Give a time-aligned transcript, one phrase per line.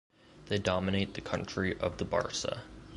[0.47, 2.61] They dominate the country of the Bârsa.